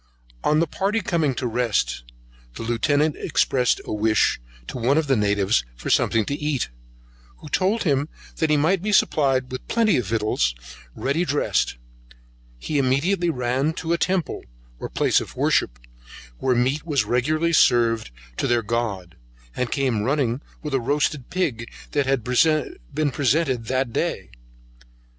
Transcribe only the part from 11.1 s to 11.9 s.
dressed;